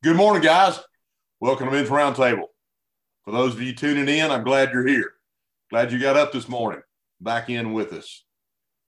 [0.00, 0.78] Good morning, guys.
[1.40, 2.46] Welcome to Men's Roundtable.
[3.24, 5.14] For those of you tuning in, I'm glad you're here.
[5.70, 6.82] Glad you got up this morning,
[7.20, 8.22] back in with us.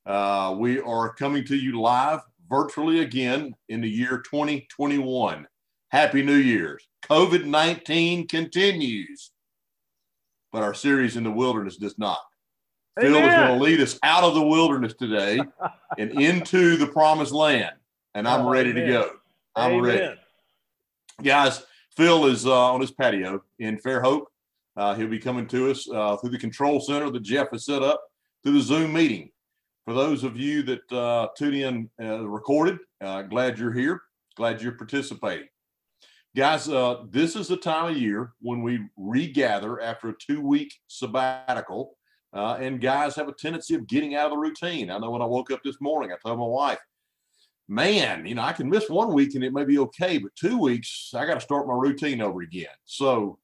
[0.07, 5.49] Uh, we are coming to you live virtually again in the year 2021.
[5.89, 6.87] Happy New Year's.
[7.07, 9.33] COVID 19 continues,
[10.53, 12.21] but our series in the wilderness does not.
[13.01, 13.15] Amen.
[13.15, 15.41] Phil is going to lead us out of the wilderness today
[15.99, 17.75] and into the promised land.
[18.15, 18.87] And I'm oh, ready amen.
[18.87, 19.11] to go.
[19.57, 19.83] I'm amen.
[19.83, 20.20] ready.
[21.23, 21.63] Guys,
[21.97, 24.25] Phil is uh, on his patio in Fairhope.
[24.77, 27.83] Uh, he'll be coming to us uh, through the control center that Jeff has set
[27.83, 28.03] up
[28.43, 29.31] through the Zoom meeting.
[29.85, 34.01] For those of you that uh, tuned in uh, recorded, uh, glad you're here.
[34.37, 35.49] Glad you're participating.
[36.37, 40.73] Guys, uh, this is the time of year when we regather after a two week
[40.87, 41.97] sabbatical.
[42.33, 44.91] Uh, and guys have a tendency of getting out of the routine.
[44.91, 46.79] I know when I woke up this morning, I told my wife,
[47.71, 50.59] man, you know, I can miss one week and it may be okay, but two
[50.59, 52.67] weeks, I got to start my routine over again.
[52.85, 53.39] So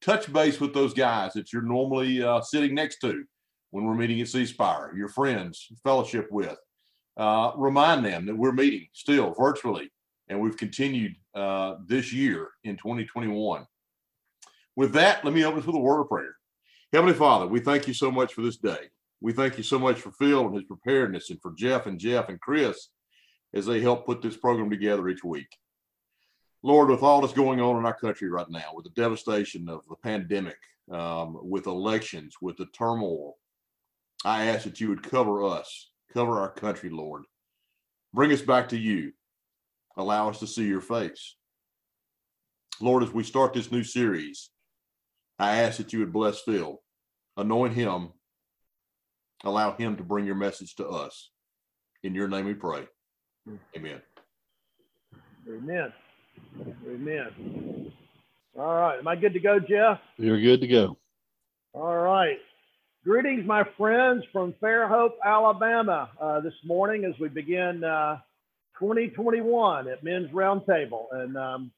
[0.00, 3.24] touch base with those guys that you're normally uh, sitting next to
[3.72, 6.56] when we're meeting at C Spire, your friends, fellowship with.
[7.16, 9.90] Uh, remind them that we're meeting still virtually,
[10.28, 13.66] and we've continued uh, this year in 2021.
[14.76, 16.36] With that, let me open with a word of prayer.
[16.92, 18.90] Heavenly Father, we thank you so much for this day.
[19.20, 22.28] We thank you so much for Phil and his preparedness, and for Jeff and Jeff
[22.28, 22.88] and Chris
[23.54, 25.48] as they help put this program together each week.
[26.62, 29.82] Lord, with all that's going on in our country right now, with the devastation of
[29.88, 30.56] the pandemic,
[30.90, 33.34] um, with elections, with the turmoil,
[34.24, 37.24] I ask that you would cover us, cover our country, Lord.
[38.14, 39.12] Bring us back to you.
[39.96, 41.36] Allow us to see your face.
[42.80, 44.50] Lord, as we start this new series,
[45.38, 46.80] I ask that you would bless Phil,
[47.36, 48.10] anoint him,
[49.44, 51.30] allow him to bring your message to us.
[52.02, 52.86] In your name we pray.
[53.48, 54.00] Amen.
[55.48, 55.92] Amen.
[56.86, 57.92] Amen.
[58.58, 58.98] All right.
[58.98, 59.98] Am I good to go, Jeff?
[60.16, 60.96] You're good to go.
[61.72, 62.38] All right.
[63.04, 68.18] Greetings, my friends from Fairhope, Alabama, uh, this morning as we begin uh,
[68.78, 71.06] 2021 at Men's Roundtable.
[71.10, 71.72] And um,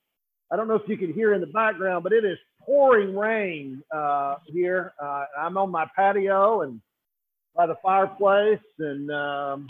[0.53, 3.83] I don't know if you can hear in the background, but it is pouring rain
[3.91, 4.93] uh, here.
[5.03, 6.81] Uh, I'm on my patio and
[7.57, 9.69] by the fireplace and um,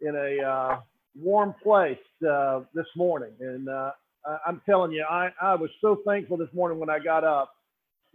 [0.00, 0.80] in a uh,
[1.18, 3.32] warm place uh, this morning.
[3.40, 3.68] And
[4.46, 7.52] I'm telling you, I, I was so thankful this morning when I got up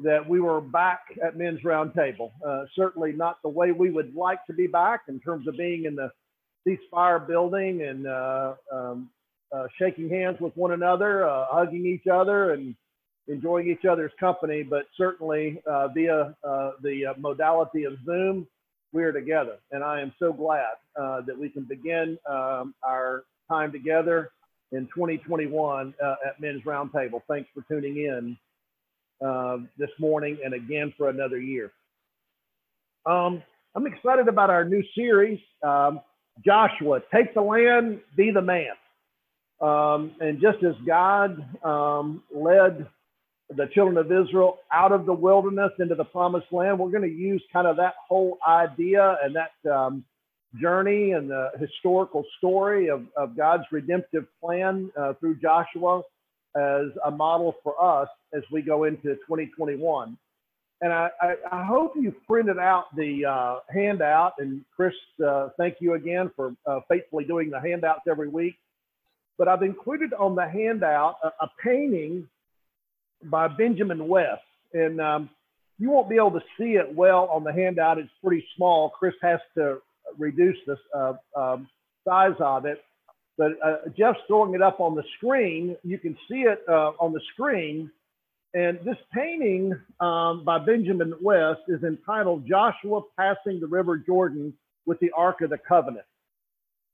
[0.04, 2.32] that we were back at Men's Roundtable.
[2.46, 5.86] Uh, certainly not the way we would like to be back in terms of being
[5.86, 6.12] in the
[6.64, 9.10] C Spire building and uh, um,
[9.54, 12.76] uh, shaking hands with one another, uh, hugging each other, and
[13.28, 14.64] enjoying each other's company.
[14.64, 18.48] But certainly uh, via uh, the modality of Zoom,
[18.94, 19.58] we are together.
[19.72, 24.32] And I am so glad that we can begin um, our time together
[24.72, 27.22] in 2021 at Men's Roundtable.
[27.28, 28.38] Thanks for tuning in
[29.26, 31.72] uh, this morning and again for another year.
[33.06, 33.44] Um,
[33.76, 36.02] I'm excited about our new series, um,
[36.46, 38.74] Joshua, Take the Land, Be the Man.
[39.62, 42.88] Um, and just as God um, led
[43.56, 47.10] the children of Israel out of the wilderness into the promised land, we're going to
[47.10, 50.04] use kind of that whole idea and that um,
[50.60, 56.02] journey and the historical story of, of God's redemptive plan uh, through Joshua
[56.56, 60.18] as a model for us as we go into 2021.
[60.82, 61.10] And I,
[61.52, 64.34] I, hope you printed out the uh, handout.
[64.40, 68.56] And Chris, uh, thank you again for uh, faithfully doing the handouts every week.
[69.38, 72.28] But I've included on the handout a, a painting
[73.24, 74.42] by Benjamin West.
[74.74, 75.30] And um,
[75.78, 77.98] you won't be able to see it well on the handout.
[77.98, 78.90] It's pretty small.
[78.90, 79.80] Chris has to
[80.18, 81.68] reduce the uh, um,
[82.08, 82.84] size of it.
[83.38, 85.76] But uh, Jeff's throwing it up on the screen.
[85.84, 87.90] You can see it uh, on the screen.
[88.54, 94.54] And this painting um, by Benjamin West is entitled Joshua Passing the River Jordan
[94.86, 96.06] with the Ark of the Covenant.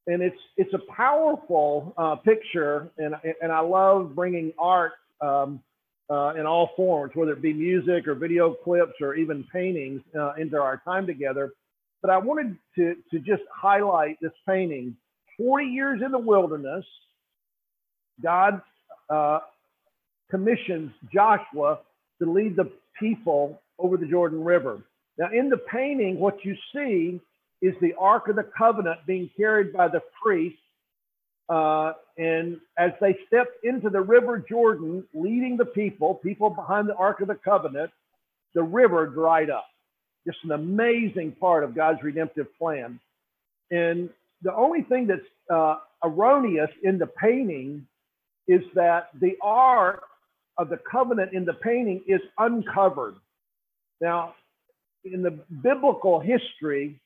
[0.06, 2.90] And it's, it's a powerful uh, picture.
[2.98, 5.62] And, and I love bringing art um,
[6.10, 10.34] uh, in all forms, whether it be music or video clips or even paintings uh,
[10.34, 11.52] into our time together.
[12.02, 14.96] But I wanted to, to just highlight this painting
[15.38, 16.86] 40 years in the wilderness,
[18.22, 18.62] God
[19.10, 19.40] uh,
[20.30, 21.80] commissions Joshua
[22.22, 24.82] to lead the people over the Jordan River.
[25.18, 27.20] Now, in the painting, what you see
[27.62, 30.60] is the Ark of the Covenant being carried by the priests.
[31.50, 36.96] Uh, and as they stepped into the River Jordan, leading the people, people behind the
[36.96, 37.92] Ark of the Covenant,
[38.54, 39.66] the river dried up.
[40.26, 43.00] Just an amazing part of God's redemptive plan.
[43.72, 44.10] And
[44.42, 47.88] the only thing that's uh, erroneous in the painting
[48.48, 50.04] is that the Ark
[50.58, 53.16] of the Covenant in the painting is uncovered.
[54.02, 54.36] Now,
[55.06, 57.00] in the biblical history,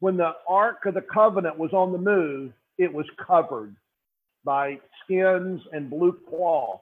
[0.00, 3.74] when the Ark of the Covenant was on the move, it was covered
[4.44, 6.80] by skins and blue cloth.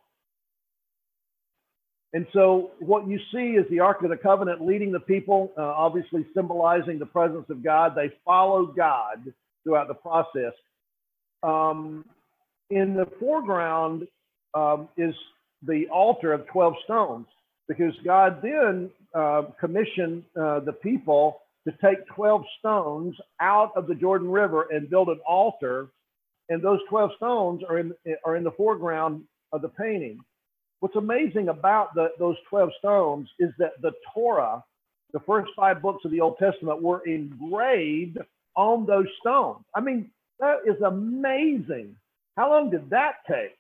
[2.12, 5.62] And so, what you see is the Ark of the Covenant leading the people, uh,
[5.62, 7.94] obviously symbolizing the presence of God.
[7.94, 9.32] They followed God
[9.64, 10.52] throughout the process.
[11.43, 12.04] Um,
[12.70, 14.06] in the foreground
[14.54, 15.14] um, is
[15.62, 17.26] the altar of 12 stones,
[17.69, 23.94] because God then uh, commissioned uh, the people to take 12 stones out of the
[23.94, 25.88] Jordan River and build an altar.
[26.48, 27.92] And those 12 stones are in,
[28.24, 30.20] are in the foreground of the painting.
[30.80, 34.62] What's amazing about the, those 12 stones is that the Torah,
[35.12, 38.18] the first five books of the Old Testament, were engraved
[38.54, 39.64] on those stones.
[39.74, 41.96] I mean, that is amazing.
[42.36, 43.56] How long did that take?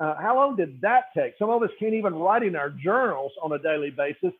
[0.00, 1.34] Uh, how long did that take?
[1.38, 4.32] Some of us can't even write in our journals on a daily basis.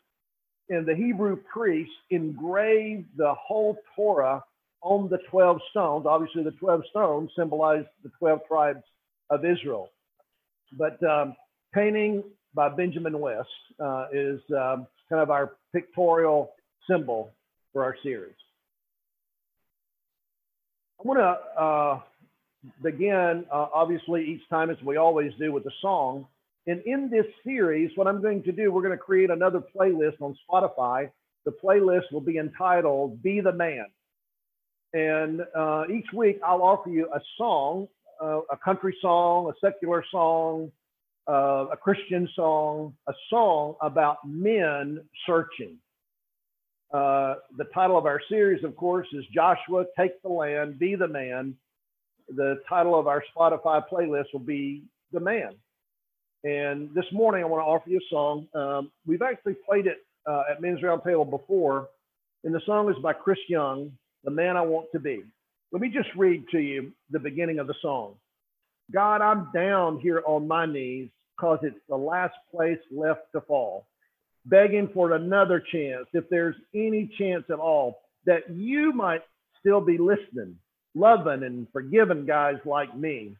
[0.69, 4.43] And the Hebrew priests engraved the whole Torah
[4.83, 6.07] on the 12 stones.
[6.07, 8.83] Obviously, the 12 stones symbolize the 12 tribes
[9.31, 9.91] of Israel.
[10.73, 11.37] But um,
[11.73, 12.25] painting
[12.55, 13.49] by Benjamin West
[13.81, 16.53] uh, is um, kind of our pictorial
[16.89, 17.33] symbol
[17.73, 18.35] for our series.
[20.99, 22.01] I want to uh,
[22.83, 26.27] begin, uh, obviously, each time as we always do with a song.
[26.67, 30.21] And in this series, what I'm going to do, we're going to create another playlist
[30.21, 31.11] on Spotify.
[31.45, 33.87] The playlist will be entitled Be the Man.
[34.93, 37.87] And uh, each week, I'll offer you a song,
[38.21, 40.73] uh, a country song, a secular song,
[41.29, 45.77] uh, a Christian song, a song about men searching.
[46.93, 51.09] Uh, the title of our series, of course, is Joshua, Take the Land, Be the
[51.09, 51.55] Man.
[52.29, 54.83] The title of our Spotify playlist will be
[55.13, 55.55] The Man.
[56.47, 58.47] And this morning, I want to offer you a song.
[58.55, 59.97] Um, we've actually played it
[60.29, 61.89] uh, at Men's Roundtable before,
[62.45, 63.91] and the song is by Chris Young,
[64.23, 65.25] The Man I Want to Be.
[65.73, 68.15] Let me just read to you the beginning of the song.
[68.93, 73.89] God, I'm down here on my knees because it's the last place left to fall,
[74.45, 79.23] begging for another chance, if there's any chance at all, that you might
[79.59, 80.57] still be listening,
[80.95, 83.37] loving, and forgiving guys like me.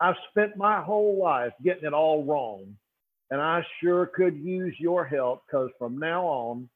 [0.00, 2.76] I've spent my whole life getting it all wrong,
[3.30, 6.68] and I sure could use your help because from now on,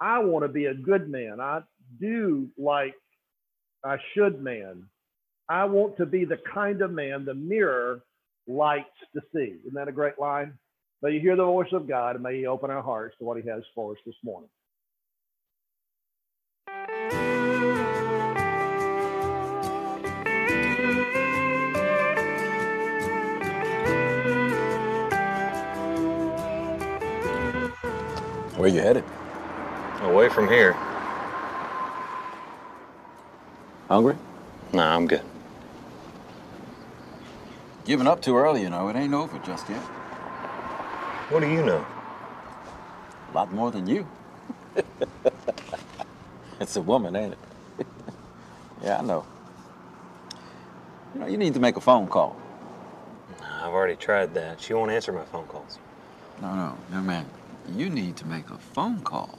[0.00, 1.40] I want to be a good man.
[1.40, 1.60] I
[2.00, 2.94] do like
[3.84, 4.84] I should man.
[5.48, 8.00] I want to be the kind of man the mirror
[8.46, 9.56] likes to see.
[9.60, 10.54] Isn't that a great line?
[11.02, 13.40] May you hear the voice of God and may He open our hearts to what
[13.42, 14.48] He has for us this morning.
[28.62, 29.02] Where you headed?
[30.02, 30.74] Away from here.
[33.88, 34.14] Hungry?
[34.72, 35.22] Nah, I'm good.
[37.84, 38.86] Giving up too early, you know.
[38.86, 39.80] It ain't over just yet.
[41.30, 41.84] What do you know?
[43.32, 44.06] A lot more than you.
[46.60, 47.38] it's a woman, ain't it?
[48.84, 49.26] yeah, I know.
[51.14, 52.36] You know, you need to make a phone call.
[53.42, 54.60] I've already tried that.
[54.60, 55.80] She won't answer my phone calls.
[56.40, 57.26] No, no, no, man.
[57.70, 59.38] You need to make a phone call.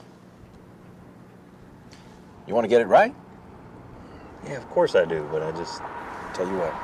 [2.46, 3.14] You want to get it right?
[4.44, 5.82] Yeah, of course I do, but I just.
[6.34, 6.74] Tell you what.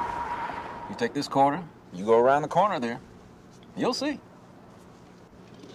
[0.88, 3.00] You take this corner, you go around the corner there.
[3.76, 4.20] You'll see.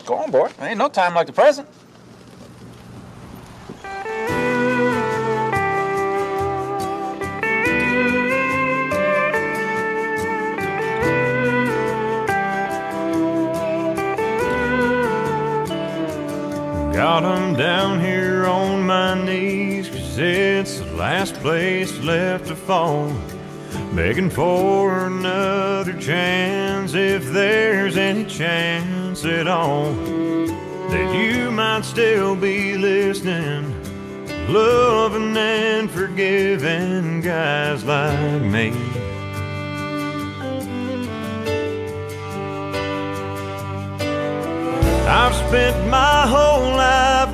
[0.06, 0.50] Go on, boy.
[0.58, 1.68] There ain't no time like the present.
[17.58, 23.10] Down here on my knees, cause it's the last place left to fall.
[23.94, 32.78] Begging for another chance if there's any chance at all that you might still be
[32.78, 33.74] listening,
[34.52, 38.74] loving and forgiving guys like me.
[45.08, 47.25] I've spent my whole life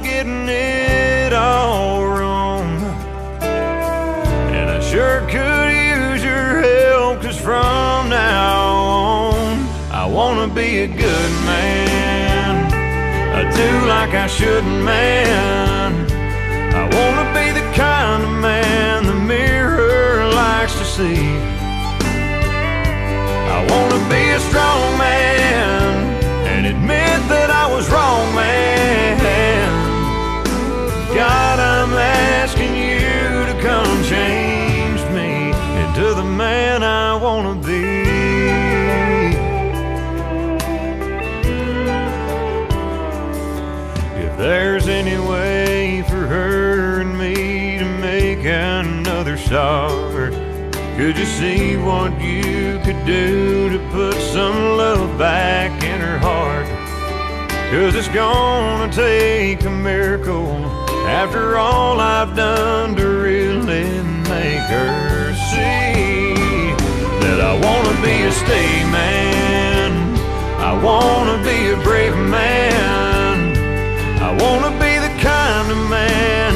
[10.84, 12.74] a good man.
[13.36, 15.94] I do like I shouldn't, man.
[16.74, 21.38] I wanna be the kind of man the mirror likes to see.
[23.58, 25.81] I wanna be a strong man
[49.52, 50.32] start,
[50.96, 56.66] could you see what you could do to put some love back in her heart?
[57.70, 60.56] Cause it's gonna take a miracle
[61.06, 63.92] after all I've done to really
[64.32, 66.72] make her see
[67.20, 70.16] that I wanna be a stay man.
[70.62, 73.58] I wanna be a brave man.
[74.22, 76.51] I wanna be the kind of man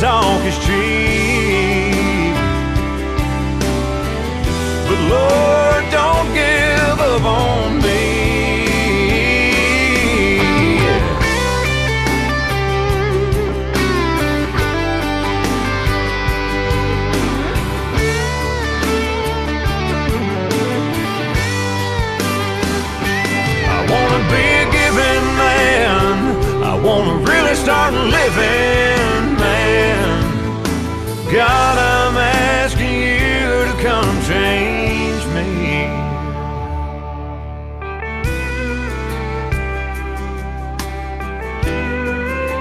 [0.00, 0.56] talk is.
[4.88, 5.49] But Lord,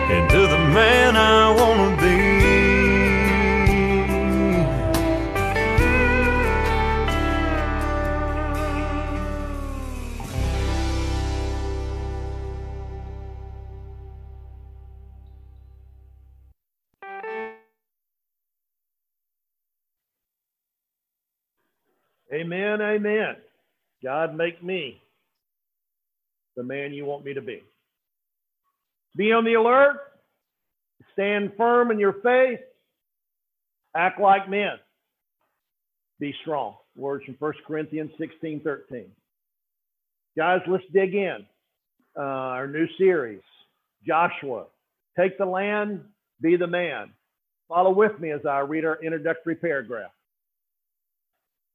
[0.10, 2.42] Into the man I wanna be.
[22.34, 23.38] Amen, amen.
[24.04, 25.02] God, make me
[26.56, 27.64] the man you want me to be.
[29.16, 29.98] Be on the alert,
[31.14, 32.60] stand firm in your faith,
[33.96, 34.78] act like men,
[36.20, 36.76] be strong.
[36.96, 39.06] Words from 1 Corinthians 16 13.
[40.38, 41.46] Guys, let's dig in.
[42.18, 43.42] Uh, our new series,
[44.06, 44.66] Joshua,
[45.18, 46.02] take the land,
[46.42, 47.12] be the man.
[47.68, 50.12] Follow with me as I read our introductory paragraph.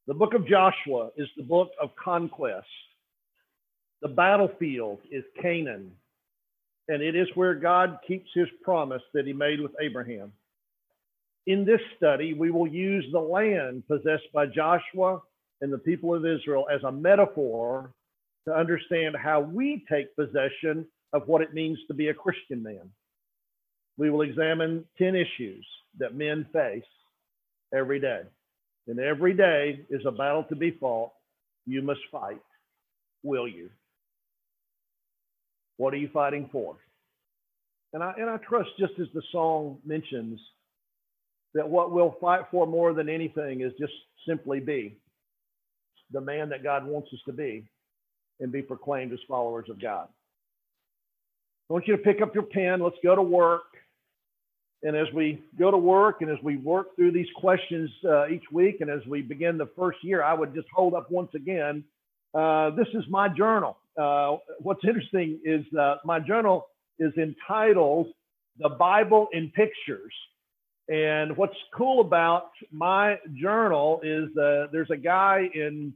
[0.06, 2.66] The book of Joshua is the book of conquest.
[4.02, 5.92] The battlefield is Canaan,
[6.88, 10.32] and it is where God keeps his promise that he made with Abraham.
[11.46, 15.20] In this study, we will use the land possessed by Joshua
[15.60, 17.90] and the people of Israel as a metaphor
[18.46, 22.90] to understand how we take possession of what it means to be a Christian man.
[23.96, 25.66] We will examine 10 issues
[25.98, 26.82] that men face
[27.74, 28.22] every day.
[28.86, 31.12] And every day is a battle to be fought.
[31.66, 32.40] You must fight.
[33.22, 33.70] Will you?
[35.76, 36.76] What are you fighting for?
[37.92, 40.40] And I, and I trust, just as the song mentions,
[41.54, 43.92] that what we'll fight for more than anything is just
[44.26, 44.98] simply be
[46.10, 47.64] the man that God wants us to be
[48.40, 50.08] and be proclaimed as followers of God.
[51.70, 52.80] I want you to pick up your pen.
[52.80, 53.62] Let's go to work.
[54.82, 58.44] And as we go to work and as we work through these questions uh, each
[58.52, 61.84] week, and as we begin the first year, I would just hold up once again
[62.34, 63.76] uh, this is my journal.
[63.96, 66.66] Uh, what's interesting is uh, my journal
[66.98, 68.08] is entitled
[68.58, 70.12] The Bible in Pictures.
[70.88, 75.94] And what's cool about my journal is uh, there's a guy in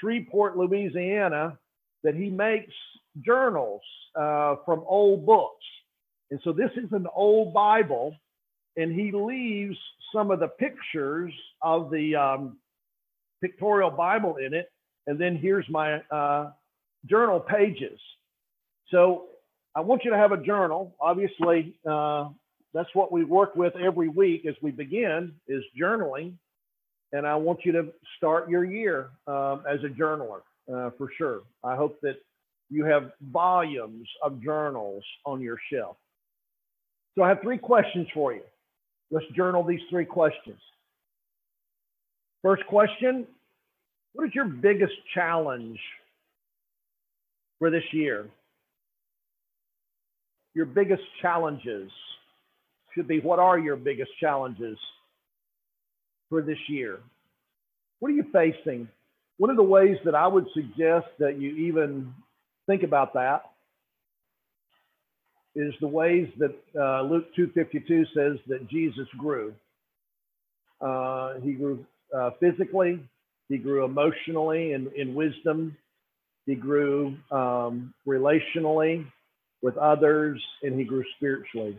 [0.00, 1.58] Shreveport, Louisiana,
[2.02, 2.72] that he makes
[3.24, 3.82] journals
[4.16, 5.64] uh, from old books.
[6.30, 8.16] And so this is an old Bible,
[8.76, 9.76] and he leaves
[10.12, 11.32] some of the pictures
[11.62, 12.58] of the um,
[13.40, 14.68] pictorial Bible in it.
[15.06, 16.50] And then here's my uh,
[17.08, 17.98] journal pages.
[18.90, 19.26] So
[19.74, 20.94] I want you to have a journal.
[21.00, 22.28] Obviously, uh,
[22.72, 26.34] that's what we work with every week as we begin is journaling.
[27.12, 30.40] And I want you to start your year um, as a journaler
[30.72, 31.42] uh, for sure.
[31.62, 32.16] I hope that
[32.70, 35.96] you have volumes of journals on your shelf.
[37.14, 38.42] So I have three questions for you.
[39.10, 40.58] Let's journal these three questions.
[42.42, 43.26] First question
[44.12, 45.78] What is your biggest challenge
[47.58, 48.28] for this year?
[50.54, 51.90] your biggest challenges
[52.94, 54.78] should be what are your biggest challenges
[56.28, 57.00] for this year?
[57.98, 58.88] What are you facing?
[59.38, 62.14] One of the ways that I would suggest that you even
[62.68, 63.42] think about that
[65.56, 69.54] is the ways that uh, Luke 2:52 says that Jesus grew.
[70.80, 71.84] Uh, he grew
[72.16, 73.00] uh, physically,
[73.48, 75.76] he grew emotionally in, in wisdom,
[76.46, 79.06] he grew um, relationally
[79.62, 81.78] with others, and he grew spiritually.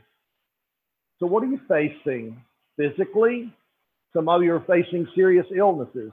[1.19, 2.41] So, what are you facing
[2.77, 3.53] physically?
[4.13, 6.12] Some of you are facing serious illnesses.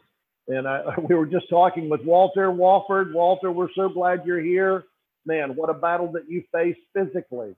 [0.49, 3.15] And I, we were just talking with Walter Walford.
[3.15, 4.85] Walter, we're so glad you're here.
[5.25, 7.55] Man, what a battle that you faced physically.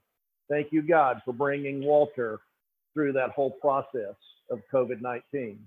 [0.50, 2.40] Thank you, God, for bringing Walter
[2.92, 4.14] through that whole process
[4.50, 5.58] of COVID 19.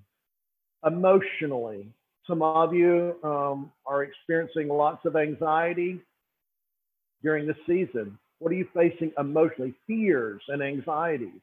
[0.86, 1.88] Emotionally,
[2.27, 6.00] some of you um, are experiencing lots of anxiety
[7.24, 8.17] during the season.
[8.39, 9.74] What are you facing emotionally?
[9.88, 11.41] Fears and anxieties.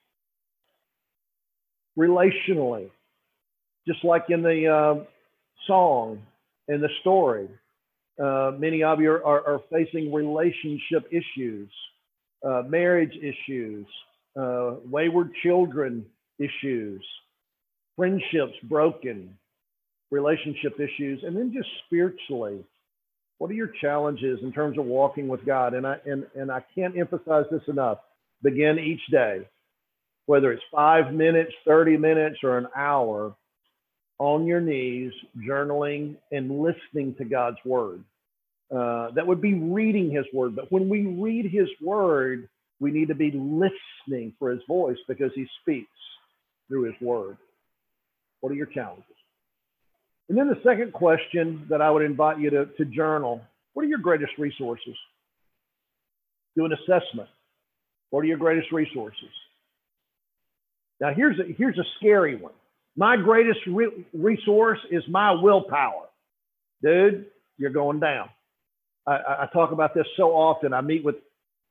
[1.98, 2.90] Relationally,
[3.86, 5.04] just like in the uh,
[5.66, 6.20] song,
[6.68, 7.48] in the story,
[8.22, 11.68] uh, many of you are, are, facing relationship issues,
[12.46, 13.86] uh, marriage issues,
[14.38, 16.04] uh, wayward children
[16.38, 17.04] issues,
[17.96, 19.36] friendships broken,
[20.14, 22.64] relationship issues, and then just spiritually,
[23.38, 25.74] what are your challenges in terms of walking with God?
[25.74, 27.98] And I and and I can't emphasize this enough.
[28.42, 29.48] Begin each day,
[30.26, 33.34] whether it's five minutes, 30 minutes, or an hour,
[34.18, 35.12] on your knees,
[35.46, 38.04] journaling and listening to God's word.
[38.74, 40.56] Uh, that would be reading his word.
[40.56, 42.48] But when we read his word,
[42.80, 45.90] we need to be listening for his voice because he speaks
[46.68, 47.36] through his word.
[48.40, 49.04] What are your challenges?
[50.28, 53.42] And then the second question that I would invite you to, to journal
[53.74, 54.94] what are your greatest resources?
[56.56, 57.28] Do an assessment.
[58.10, 59.28] What are your greatest resources?
[61.00, 62.52] Now, here's a, here's a scary one.
[62.96, 66.06] My greatest re- resource is my willpower.
[66.82, 67.26] Dude,
[67.58, 68.28] you're going down.
[69.06, 70.72] I, I, talk about this so often.
[70.72, 71.16] I meet with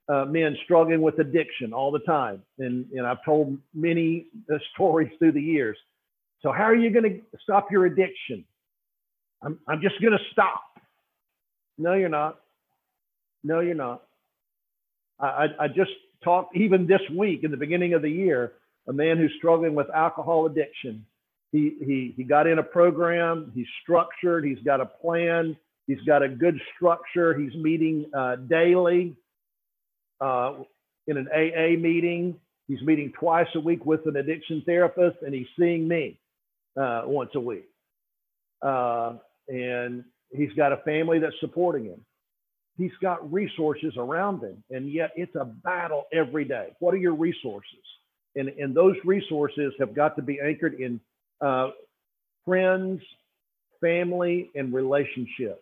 [0.10, 2.44] uh, men struggling with addiction all the time.
[2.60, 5.78] And, and I've told many uh, stories through the years.
[6.44, 8.44] So how are you going to stop your addiction?
[9.42, 10.62] I'm, I'm just going to stop.
[11.78, 12.40] No, you're not.
[13.44, 14.04] No, you're not.
[15.20, 15.92] I, I, I just
[16.24, 18.54] talked even this week in the beginning of the year,
[18.88, 21.06] a man who's struggling with alcohol addiction.
[21.52, 25.56] He, he, he got in a program, he's structured, he's got a plan,
[25.88, 29.16] he's got a good structure, he's meeting uh, daily
[30.20, 30.56] uh,
[31.08, 32.36] in an AA meeting.
[32.68, 36.18] He's meeting twice a week with an addiction therapist, and he's seeing me
[36.80, 37.66] uh, once a week.
[38.62, 39.14] Uh,
[39.48, 42.06] and he's got a family that's supporting him.
[42.78, 46.70] He's got resources around him, and yet it's a battle every day.
[46.80, 47.84] What are your resources?
[48.36, 51.00] And, and those resources have got to be anchored in
[51.40, 51.70] uh,
[52.46, 53.02] friends,
[53.80, 55.62] family, and relationships.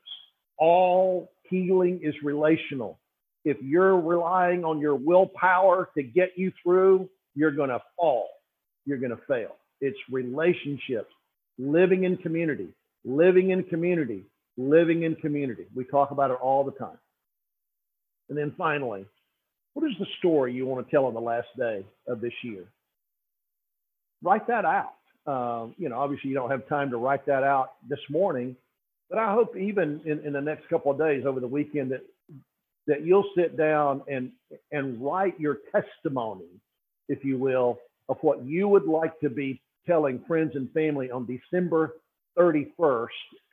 [0.58, 2.98] All healing is relational.
[3.44, 8.30] If you're relying on your willpower to get you through, you're going to fall.
[8.86, 9.58] You're going to fail.
[9.82, 11.12] It's relationships,
[11.58, 12.70] living in community,
[13.04, 14.24] living in community,
[14.58, 15.66] living in community.
[15.76, 16.98] We talk about it all the time.
[18.30, 19.06] And then finally,
[19.74, 22.66] what is the story you want to tell on the last day of this year?
[24.22, 24.94] Write that out.
[25.26, 28.56] Um, you know, obviously you don't have time to write that out this morning,
[29.10, 32.02] but I hope even in, in the next couple of days over the weekend that
[32.88, 34.32] that you'll sit down and
[34.72, 36.48] and write your testimony,
[37.08, 37.78] if you will,
[38.10, 41.96] of what you would like to be telling friends and family on December
[42.38, 43.08] 31st,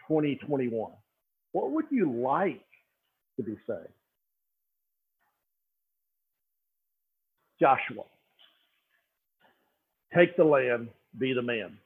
[0.09, 0.93] 2021.
[1.53, 2.65] What would you like
[3.37, 3.81] to be saying?
[7.61, 8.05] Joshua,
[10.15, 10.89] take the land,
[11.19, 11.77] be the man.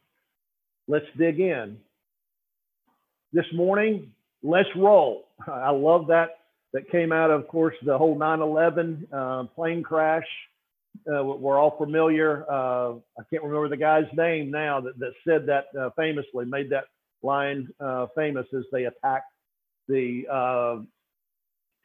[0.87, 1.79] Let's dig in.
[3.33, 5.25] This morning, let's roll.
[5.47, 6.39] I love that.
[6.75, 10.27] That came out of, course, the whole 9 11 uh, plane crash
[11.13, 12.45] uh, we're all familiar.
[12.51, 16.71] Uh, I can't remember the guy's name now that, that said that uh, famously, made
[16.71, 16.85] that
[17.23, 19.33] line uh, famous as they attacked
[19.89, 20.83] the uh,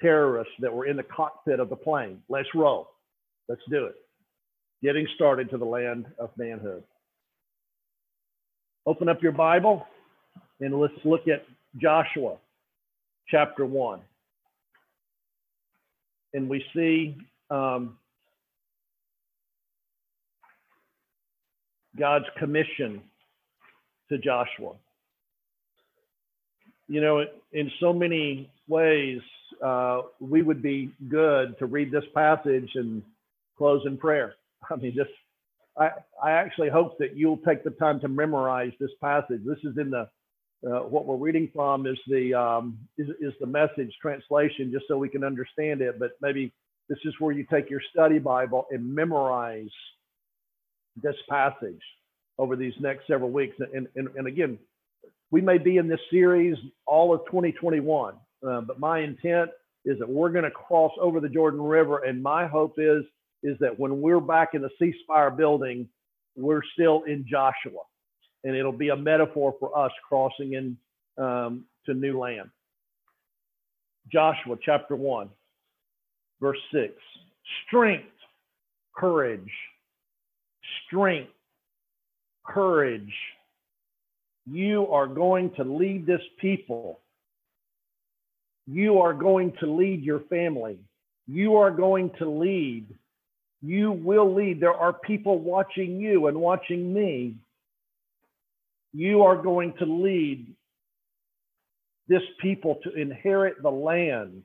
[0.01, 2.21] terrorists that were in the cockpit of the plane.
[2.29, 2.89] Let's roll.
[3.49, 3.95] Let's do it.
[4.83, 6.83] Getting started to the land of manhood.
[8.85, 9.85] Open up your Bible
[10.59, 11.45] and let's look at
[11.77, 12.37] Joshua
[13.27, 13.99] chapter 1.
[16.33, 17.17] And we see
[17.49, 17.97] um,
[21.97, 23.01] God's commission
[24.09, 24.73] to Joshua.
[26.87, 29.19] You know, in so many ways,
[29.63, 33.01] uh, we would be good to read this passage and
[33.57, 34.35] close in prayer.
[34.69, 35.09] I mean, just
[35.77, 35.91] I,
[36.23, 39.41] I actually hope that you'll take the time to memorize this passage.
[39.45, 40.09] This is in the
[40.65, 44.97] uh, what we're reading from is the um, is, is the message translation, just so
[44.97, 45.99] we can understand it.
[45.99, 46.51] But maybe
[46.89, 49.69] this is where you take your study Bible and memorize
[51.01, 51.81] this passage
[52.37, 53.55] over these next several weeks.
[53.73, 54.57] And, and, and again,
[55.31, 58.13] we may be in this series all of 2021,
[58.47, 59.49] uh, but my intent
[59.85, 63.03] is that we're going to cross over the Jordan River, and my hope is
[63.43, 65.87] is that when we're back in the C Spire building,
[66.35, 67.81] we're still in Joshua,
[68.43, 70.77] and it'll be a metaphor for us crossing in
[71.23, 72.49] um, to new land.
[74.11, 75.29] Joshua chapter one,
[76.41, 76.93] verse six:
[77.67, 78.09] strength,
[78.95, 79.51] courage,
[80.87, 81.31] strength,
[82.45, 83.13] courage.
[84.49, 86.99] You are going to lead this people.
[88.65, 90.79] You are going to lead your family.
[91.27, 92.87] You are going to lead
[93.61, 94.59] you will lead.
[94.59, 97.35] There are people watching you and watching me.
[98.93, 100.53] You are going to lead
[102.07, 104.43] this people to inherit the land,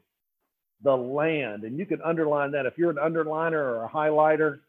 [0.82, 1.64] the land.
[1.64, 4.60] And you can underline that if you're an underliner or a highlighter,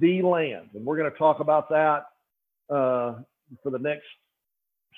[0.00, 0.70] the land.
[0.74, 2.06] And we're going to talk about that
[2.70, 3.20] uh,
[3.62, 4.06] for the next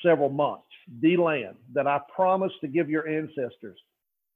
[0.04, 0.64] several months.
[1.00, 3.78] The land that I promised to give your ancestors.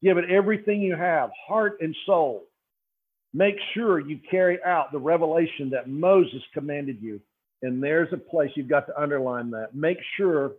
[0.03, 2.45] Give it everything you have, heart and soul
[3.35, 7.21] Make sure you carry out the revelation that Moses commanded you.
[7.63, 9.75] And there's a place you've got to underline that.
[9.75, 10.53] Make sure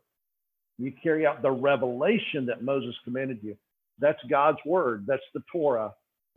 [0.78, 3.58] you carry out the revelation that Moses commanded you.
[4.00, 5.06] That's God's word.
[5.08, 5.94] That's the Torah.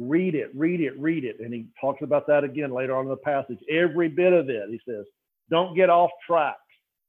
[0.09, 1.41] Read it, read it, read it.
[1.41, 3.59] And he talks about that again later on in the passage.
[3.71, 5.05] Every bit of it, he says,
[5.51, 6.57] don't get off track,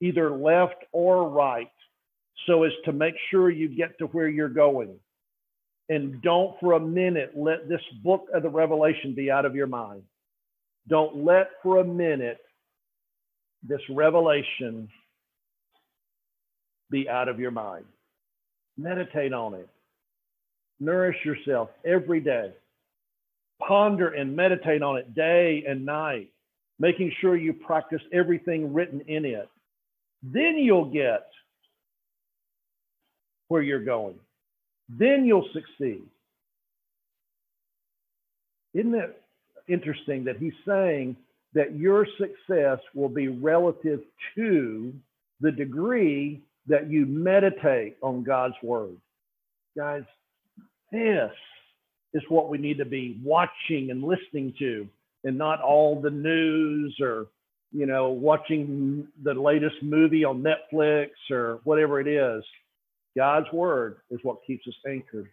[0.01, 1.71] either left or right,
[2.45, 4.95] so as to make sure you get to where you're going.
[5.89, 9.67] And don't for a minute let this book of the Revelation be out of your
[9.67, 10.03] mind.
[10.87, 12.39] Don't let for a minute
[13.63, 14.89] this revelation
[16.89, 17.85] be out of your mind.
[18.77, 19.69] Meditate on it.
[20.79, 22.51] Nourish yourself every day.
[23.61, 26.29] Ponder and meditate on it day and night,
[26.79, 29.49] making sure you practice everything written in it.
[30.21, 31.27] Then you'll get
[33.47, 34.15] where you're going
[34.89, 36.03] then you'll succeed.
[38.73, 39.21] Isn't it
[39.67, 41.15] interesting that he's saying
[41.53, 44.01] that your success will be relative
[44.35, 44.93] to
[45.41, 48.97] the degree that you meditate on God's word?
[49.77, 50.03] Guys,
[50.91, 51.31] this
[52.13, 54.87] is what we need to be watching and listening to,
[55.23, 57.27] and not all the news or
[57.71, 62.43] you know watching the latest movie on Netflix or whatever it is.
[63.15, 65.29] God's word is what keeps us anchored.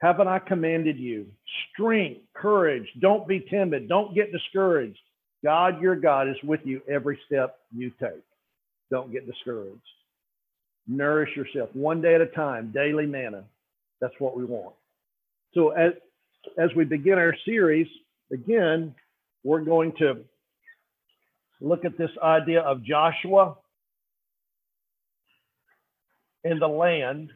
[0.00, 1.26] Haven't I commanded you?
[1.72, 2.86] Strength, courage.
[3.00, 3.88] Don't be timid.
[3.88, 4.98] Don't get discouraged.
[5.44, 8.22] God, your God, is with you every step you take.
[8.90, 9.80] Don't get discouraged.
[10.86, 13.44] Nourish yourself one day at a time, daily manna.
[14.00, 14.74] That's what we want.
[15.54, 15.92] So, as,
[16.58, 17.86] as we begin our series,
[18.32, 18.94] again,
[19.44, 20.24] we're going to
[21.60, 23.56] look at this idea of Joshua
[26.44, 27.30] and the land,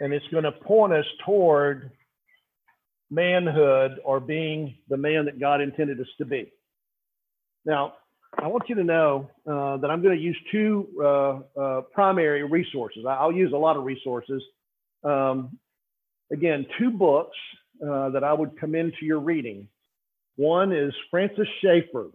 [0.00, 1.90] and it's going to point us toward
[3.10, 6.52] manhood or being the man that God intended us to be.
[7.64, 7.94] Now,
[8.36, 12.44] I want you to know uh, that I'm going to use two uh, uh, primary
[12.44, 13.04] resources.
[13.08, 14.42] I'll use a lot of resources.
[15.02, 15.58] Um,
[16.32, 17.36] again, two books
[17.82, 19.68] uh, that I would commend to your reading.
[20.36, 22.10] One is Francis Schaeffer,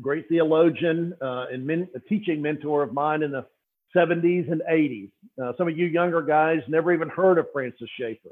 [0.00, 3.46] great theologian uh, and men- teaching mentor of mine in the
[3.94, 5.10] 70s and 80s.
[5.42, 8.30] Uh, some of you younger guys never even heard of Francis Schaeffer,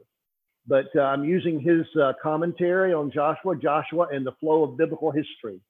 [0.67, 5.11] but uh, I'm using his uh, commentary on Joshua, Joshua, and the flow of biblical
[5.11, 5.61] history.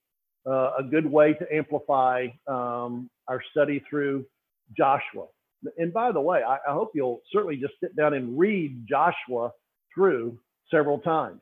[0.46, 4.24] Uh, a good way to amplify um, our study through
[4.76, 5.26] Joshua.
[5.76, 9.52] And by the way, I, I hope you'll certainly just sit down and read Joshua
[9.94, 10.38] through
[10.70, 11.40] several times.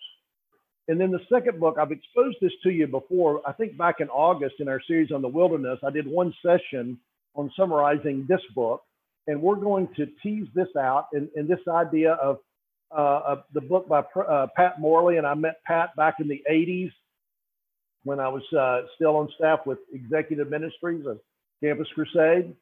[0.88, 3.42] And then the second book, I've exposed this to you before.
[3.46, 6.98] I think back in August in our series on the wilderness, I did one session
[7.35, 8.83] on summarizing this book.
[9.26, 12.38] And we're going to tease this out and, this idea of,
[12.90, 15.18] uh, of the book by uh, Pat Morley.
[15.18, 16.90] And I met Pat back in the 80s
[18.04, 21.20] when I was uh, still on staff with Executive Ministries of
[21.62, 22.54] Campus Crusade.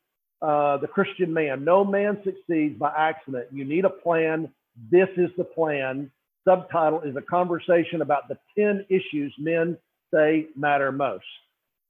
[0.43, 1.65] Uh, the Christian man.
[1.65, 3.47] No man succeeds by accident.
[3.51, 4.53] You need a plan.
[4.91, 6.11] This is the plan.
[6.47, 9.79] Subtitle is a conversation about the 10 issues men
[10.13, 11.25] say matter most.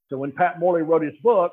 [0.09, 1.51] So when Pat Morley wrote his book,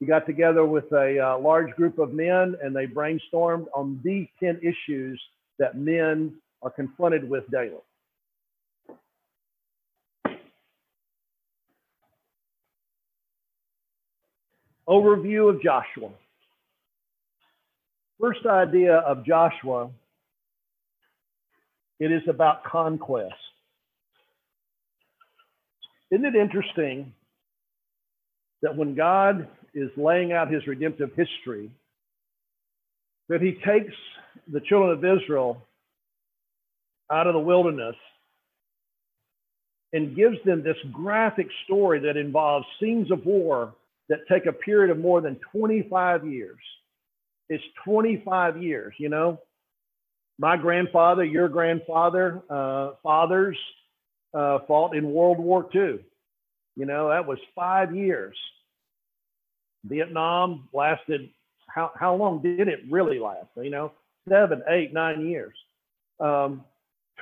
[0.00, 4.26] he got together with a uh, large group of men and they brainstormed on the
[4.40, 5.22] 10 issues
[5.58, 7.76] that men are confronted with daily.
[14.88, 16.10] Overview of Joshua.
[18.20, 19.90] First idea of Joshua,
[21.98, 23.34] it is about conquest.
[26.10, 27.12] Isn't it interesting
[28.62, 31.70] that when God is laying out his redemptive history,
[33.28, 33.94] that he takes
[34.52, 35.62] the children of Israel
[37.10, 37.96] out of the wilderness
[39.92, 43.74] and gives them this graphic story that involves scenes of war
[44.08, 46.58] that take a period of more than 25 years.
[47.54, 49.38] It's 25 years, you know.
[50.38, 53.56] My grandfather, your grandfather, uh, fathers
[54.34, 56.00] uh, fought in World War II.
[56.76, 58.36] You know, that was five years.
[59.84, 61.30] Vietnam lasted,
[61.68, 63.46] how, how long did it really last?
[63.56, 63.92] You know,
[64.28, 65.54] seven, eight, nine years.
[66.18, 66.64] Um,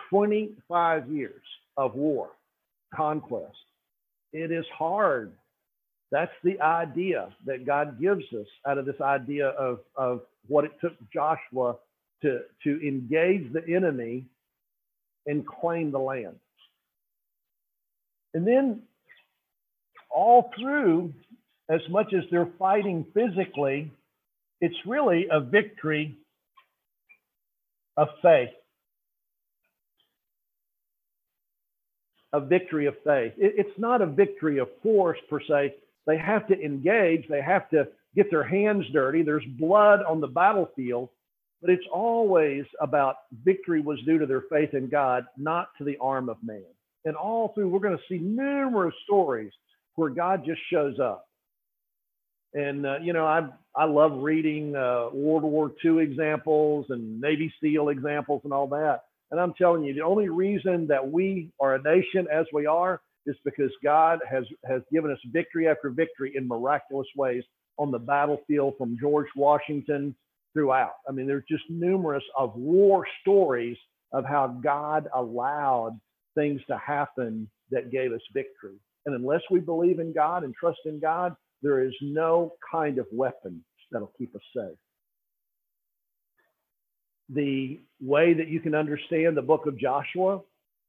[0.09, 1.43] 25 years
[1.77, 2.31] of war,
[2.95, 3.57] conquest.
[4.33, 5.33] It is hard.
[6.13, 10.73] That's the idea that God gives us out of this idea of, of what it
[10.79, 11.77] took Joshua
[12.21, 14.27] to, to engage the enemy
[15.27, 16.37] and claim the land.
[18.35, 18.83] And then
[20.11, 21.15] all through,
[21.71, 23.91] as much as they're fighting physically,
[24.61, 26.19] it's really a victory
[27.97, 28.51] of faith.
[32.35, 33.33] A victory of faith.
[33.39, 35.75] it's not a victory of force per se.
[36.07, 39.23] They have to engage, they have to get their hands dirty.
[39.23, 41.09] There's blood on the battlefield,
[41.61, 45.97] but it's always about victory was due to their faith in God, not to the
[46.01, 46.65] arm of man.
[47.05, 49.53] And all through, we're going to see numerous stories
[49.95, 51.27] where God just shows up.
[52.55, 57.53] And uh, you know, I I love reading uh, World War II examples and Navy
[57.63, 59.05] SEAL examples and all that.
[59.31, 63.01] And I'm telling you, the only reason that we are a nation as we are
[63.27, 67.45] is because God has has given us victory after victory in miraculous ways
[67.79, 70.15] on the battlefield from George Washington
[70.53, 70.95] throughout.
[71.09, 73.77] I mean, there's just numerous of war stories
[74.13, 75.99] of how God allowed
[76.35, 78.77] things to happen that gave us victory.
[79.07, 83.07] And unless we believe in God and trust in God, there is no kind of
[83.13, 84.77] weapon that'll keep us safe.
[87.31, 90.41] The way that you can understand the book of Joshua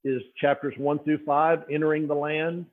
[0.03, 2.65] is chapters 1 through 5, entering the land,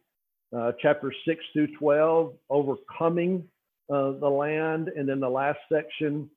[0.56, 3.44] uh, chapters 6 through 12, overcoming
[3.92, 6.28] uh, the land, and then the last section,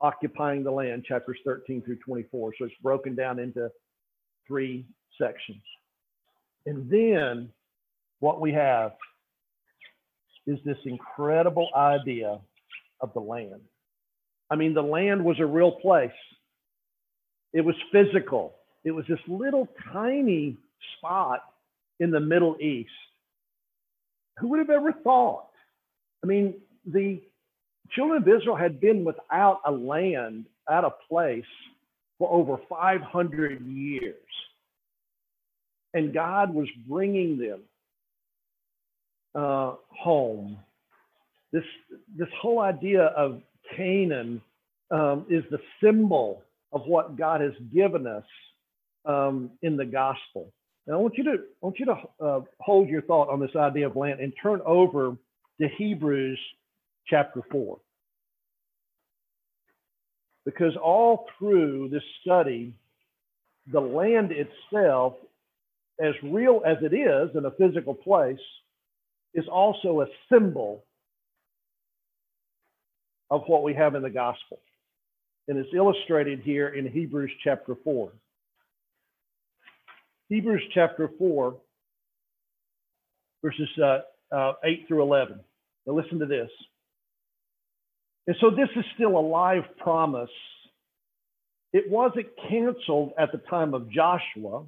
[0.00, 2.52] occupying the land, chapters 13 through 24.
[2.58, 3.70] So it's broken down into
[4.46, 4.86] three
[5.20, 5.62] sections.
[6.66, 7.50] And then
[8.20, 8.92] what we have
[10.46, 12.38] is this incredible idea
[13.00, 13.60] of the land.
[14.50, 16.10] I mean, the land was a real place,
[17.52, 18.55] it was physical.
[18.86, 20.56] It was this little tiny
[20.96, 21.40] spot
[21.98, 22.88] in the Middle East.
[24.38, 25.48] Who would have ever thought?
[26.22, 26.54] I mean,
[26.86, 27.20] the
[27.90, 31.44] children of Israel had been without a land, out of place
[32.20, 34.14] for over 500 years.
[35.92, 37.62] And God was bringing them
[39.34, 40.58] uh, home.
[41.52, 41.64] This,
[42.16, 43.42] this whole idea of
[43.76, 44.40] Canaan
[44.92, 48.24] um, is the symbol of what God has given us
[49.06, 50.52] um, in the gospel.
[50.86, 53.54] Now, I want you to, I want you to uh, hold your thought on this
[53.56, 55.16] idea of land and turn over
[55.60, 56.38] to Hebrews
[57.06, 57.78] chapter 4.
[60.44, 62.72] Because all through this study,
[63.72, 65.14] the land itself,
[66.00, 68.38] as real as it is in a physical place,
[69.34, 70.84] is also a symbol
[73.30, 74.60] of what we have in the gospel.
[75.48, 78.12] And it's illustrated here in Hebrews chapter 4.
[80.28, 81.56] Hebrews chapter 4,
[83.44, 83.98] verses uh,
[84.34, 85.40] uh, 8 through 11.
[85.86, 86.50] Now, listen to this.
[88.26, 90.30] And so, this is still a live promise.
[91.72, 94.64] It wasn't canceled at the time of Joshua.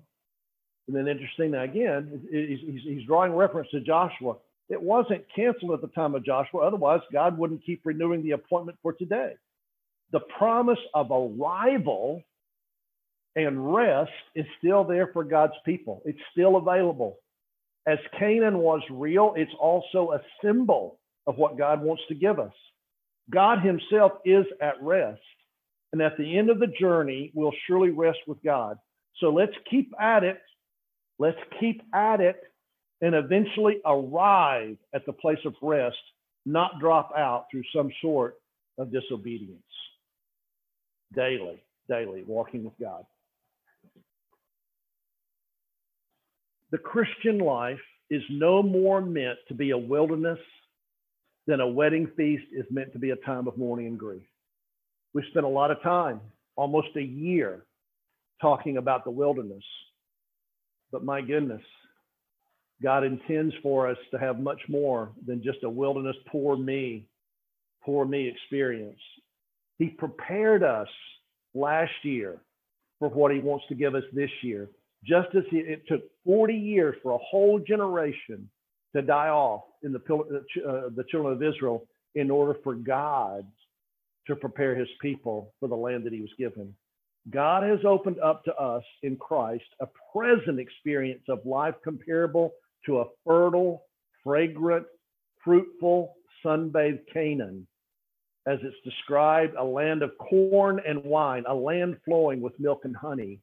[0.86, 4.36] And then, interesting, again, he's, he's drawing reference to Joshua.
[4.68, 6.60] It wasn't canceled at the time of Joshua.
[6.60, 9.32] Otherwise, God wouldn't keep renewing the appointment for today.
[10.12, 12.22] The promise of arrival
[13.36, 16.02] and rest is still there for God's people.
[16.04, 17.18] It's still available.
[17.86, 22.52] As Canaan was real, it's also a symbol of what God wants to give us.
[23.30, 25.20] God Himself is at rest.
[25.92, 28.78] And at the end of the journey, we'll surely rest with God.
[29.20, 30.40] So let's keep at it.
[31.18, 32.42] Let's keep at it
[33.00, 35.96] and eventually arrive at the place of rest,
[36.44, 38.36] not drop out through some sort
[38.76, 39.62] of disobedience.
[41.14, 43.04] Daily, daily, walking with God.
[46.70, 50.38] The Christian life is no more meant to be a wilderness
[51.46, 54.22] than a wedding feast is meant to be a time of mourning and grief.
[55.14, 56.20] We spent a lot of time,
[56.56, 57.64] almost a year,
[58.40, 59.64] talking about the wilderness.
[60.92, 61.62] But my goodness,
[62.82, 67.06] God intends for us to have much more than just a wilderness, poor me,
[67.82, 69.00] poor me experience.
[69.78, 70.88] He prepared us
[71.54, 72.40] last year
[72.98, 74.68] for what He wants to give us this year.
[75.04, 78.48] Just as it took 40 years for a whole generation
[78.94, 83.46] to die off in the, uh, the children of Israel in order for God
[84.26, 86.74] to prepare his people for the land that he was given.
[87.30, 92.52] God has opened up to us in Christ a present experience of life comparable
[92.86, 93.82] to a fertile,
[94.24, 94.86] fragrant,
[95.44, 97.66] fruitful, sunbathed Canaan.
[98.46, 102.96] As it's described, a land of corn and wine, a land flowing with milk and
[102.96, 103.40] honey.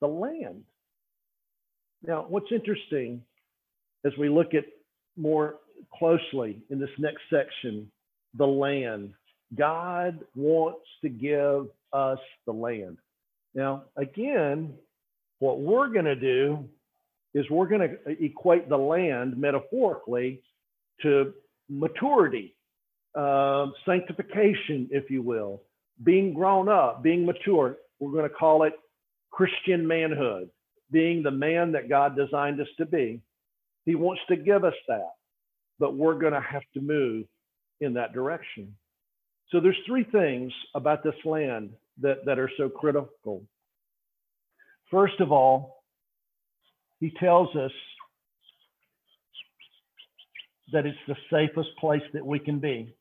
[0.00, 0.62] The land.
[2.06, 3.22] Now, what's interesting
[4.04, 4.64] as we look at
[5.16, 5.56] more
[5.98, 7.90] closely in this next section,
[8.36, 9.12] the land.
[9.54, 12.98] God wants to give us the land.
[13.54, 14.74] Now, again,
[15.38, 16.68] what we're going to do
[17.34, 20.40] is we're going to equate the land metaphorically
[21.02, 21.32] to
[21.68, 22.54] maturity,
[23.14, 25.62] uh, sanctification, if you will,
[26.02, 27.76] being grown up, being mature.
[28.00, 28.74] We're going to call it
[29.30, 30.50] Christian manhood,
[30.90, 33.20] being the man that God designed us to be.
[33.84, 35.12] He wants to give us that,
[35.78, 37.26] but we're going to have to move
[37.80, 38.74] in that direction.
[39.50, 41.70] So there's three things about this land
[42.00, 43.42] that, that are so critical.
[44.90, 45.84] First of all,
[47.00, 47.72] he tells us
[50.72, 52.94] that it's the safest place that we can be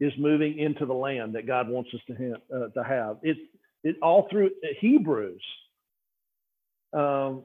[0.00, 2.40] is moving into the land that God wants us to have.
[2.54, 3.18] Uh, to have.
[3.22, 3.38] It,
[3.84, 5.42] it all through Hebrews.
[6.94, 7.42] Um,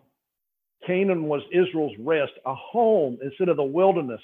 [0.85, 4.21] Canaan was Israel's rest, a home instead of the wilderness.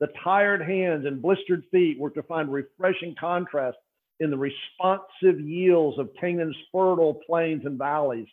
[0.00, 3.76] The tired hands and blistered feet were to find refreshing contrast
[4.20, 8.26] in the responsive yields of Canaan's fertile plains and valleys.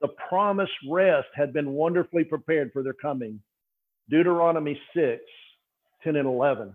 [0.00, 3.40] The promised rest had been wonderfully prepared for their coming.
[4.08, 5.20] Deuteronomy 6,
[6.04, 6.74] 10 and 11.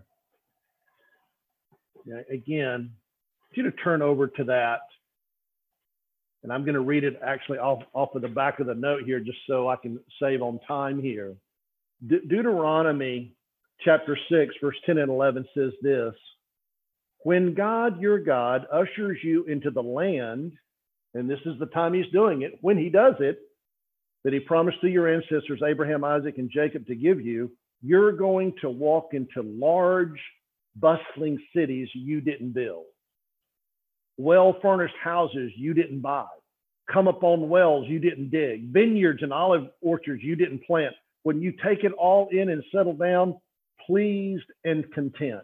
[2.30, 2.90] Again,
[3.54, 4.80] you to turn over to that
[6.42, 9.04] and I'm going to read it actually off, off of the back of the note
[9.04, 11.34] here just so I can save on time here.
[12.06, 13.34] De- Deuteronomy
[13.80, 16.14] chapter 6, verse 10 and 11 says this
[17.20, 20.52] When God your God ushers you into the land,
[21.14, 23.38] and this is the time he's doing it, when he does it,
[24.24, 27.50] that he promised to your ancestors, Abraham, Isaac, and Jacob, to give you,
[27.82, 30.20] you're going to walk into large,
[30.76, 32.86] bustling cities you didn't build
[34.18, 36.26] well furnished houses you didn't buy,
[36.92, 40.94] come upon wells you didn't dig, vineyards and olive orchards you didn't plant.
[41.22, 43.36] When you take it all in and settle down,
[43.86, 45.42] pleased and content.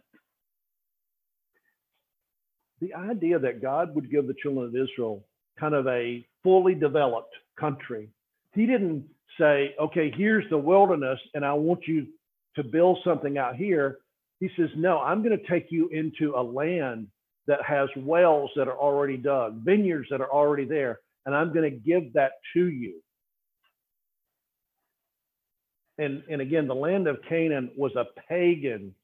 [2.80, 5.24] The idea that God would give the children of Israel
[5.58, 8.08] kind of a fully developed country.
[8.54, 9.04] He didn't
[9.38, 12.06] say, okay, here's the wilderness, and I want you
[12.56, 13.98] to build something out here.
[14.40, 17.08] He says, no, I'm going to take you into a land
[17.48, 21.68] that has wells that are already dug, vineyards that are already there, and I'm going
[21.68, 23.02] to give that to you.
[25.98, 28.94] And, and again, the land of Canaan was a pagan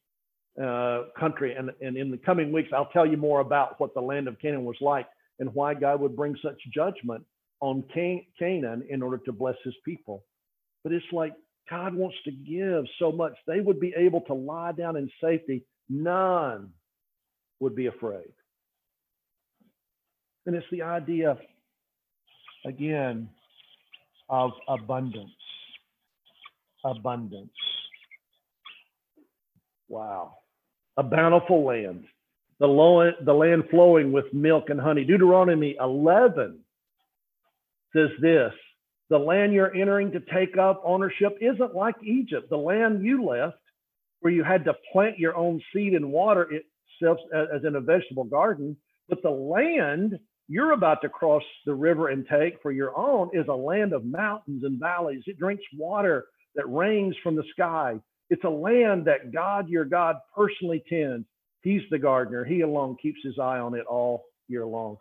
[0.62, 1.54] uh, country.
[1.54, 4.38] And, and in the coming weeks, I'll tell you more about what the land of
[4.38, 5.08] Canaan was like
[5.40, 7.24] and why God would bring such judgment
[7.60, 10.22] on Can- Canaan in order to bless his people.
[10.84, 11.32] But it's like
[11.68, 13.32] God wants to give so much.
[13.46, 15.64] They would be able to lie down in safety.
[15.88, 16.70] None
[17.60, 18.32] would be afraid.
[20.46, 21.38] And it's the idea,
[22.66, 23.28] again,
[24.28, 25.30] of abundance.
[26.84, 27.50] Abundance.
[29.88, 30.34] Wow.
[30.96, 32.04] A bountiful land.
[32.60, 35.04] The, low, the land flowing with milk and honey.
[35.04, 36.58] Deuteronomy 11
[37.94, 38.52] says this
[39.10, 42.50] The land you're entering to take up ownership isn't like Egypt.
[42.50, 43.56] The land you left,
[44.20, 46.48] where you had to plant your own seed and water
[47.00, 48.76] itself as in a vegetable garden,
[49.08, 50.18] but the land
[50.48, 54.04] you're about to cross the river and take for your own is a land of
[54.04, 55.22] mountains and valleys.
[55.26, 57.98] It drinks water that rains from the sky.
[58.30, 61.26] It's a land that God, your God, personally tends.
[61.62, 62.44] He's the gardener.
[62.44, 64.98] He alone keeps his eye on it all year long.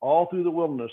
[0.00, 0.90] All through the wilderness,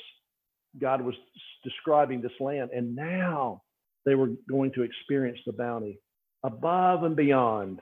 [0.80, 1.16] God was
[1.64, 2.70] describing this land.
[2.72, 3.64] And now
[4.06, 6.00] they were going to experience the bounty
[6.44, 7.82] above and beyond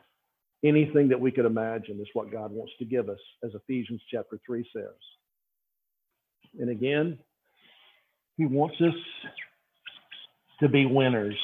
[0.64, 4.40] anything that we could imagine, is what God wants to give us, as Ephesians chapter
[4.46, 4.96] 3 says.
[6.60, 7.20] And again,
[8.38, 8.94] he wants us
[10.60, 11.38] to be winners.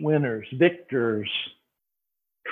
[0.00, 1.30] Winners, victors,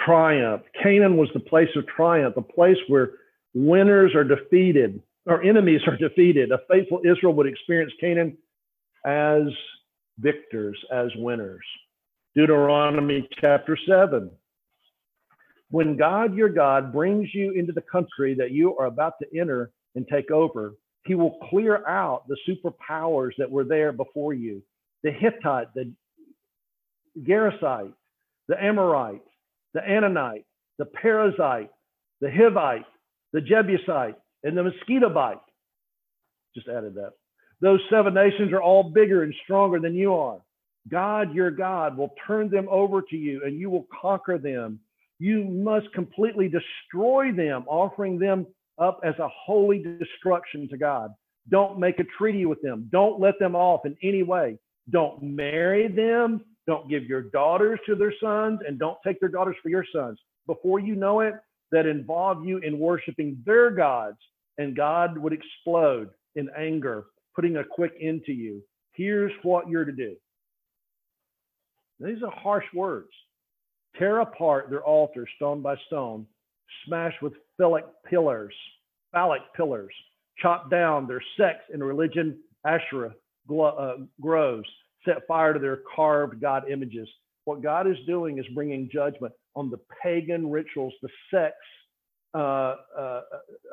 [0.04, 0.62] triumph.
[0.82, 3.12] Canaan was the place of triumph, the place where
[3.54, 6.52] winners are defeated, or enemies are defeated.
[6.52, 8.36] A faithful Israel would experience Canaan
[9.04, 9.42] as
[10.18, 11.64] victors, as winners.
[12.38, 14.30] Deuteronomy chapter 7.
[15.70, 19.72] When God your God brings you into the country that you are about to enter
[19.96, 24.62] and take over, he will clear out the superpowers that were there before you
[25.02, 25.92] the Hittite, the
[27.20, 27.92] Girgashite,
[28.46, 29.22] the Amorite,
[29.74, 30.44] the Canaanite,
[30.78, 31.70] the Perizzite,
[32.20, 32.84] the Hivite,
[33.32, 34.14] the Jebusite,
[34.44, 35.40] and the mosquito bite.
[36.54, 37.14] Just added that.
[37.60, 40.40] Those seven nations are all bigger and stronger than you are.
[40.88, 44.80] God, your God, will turn them over to you and you will conquer them.
[45.18, 48.46] You must completely destroy them, offering them
[48.78, 51.12] up as a holy destruction to God.
[51.50, 52.88] Don't make a treaty with them.
[52.92, 54.58] Don't let them off in any way.
[54.90, 56.42] Don't marry them.
[56.66, 60.18] Don't give your daughters to their sons and don't take their daughters for your sons.
[60.46, 61.34] Before you know it,
[61.70, 64.18] that involve you in worshiping their gods,
[64.58, 68.62] and God would explode in anger, putting a quick end to you.
[68.92, 70.16] Here's what you're to do.
[72.00, 73.10] These are harsh words.
[73.98, 76.26] Tear apart their altars stone by stone,
[76.86, 78.54] smash with phallic pillars,
[79.12, 79.92] phallic pillars,
[80.38, 83.14] chop down their sex and religion Asherah
[83.50, 83.94] uh,
[85.04, 87.08] set fire to their carved God images.
[87.44, 91.54] What God is doing is bringing judgment on the pagan rituals, the sex,
[92.34, 93.22] uh, uh,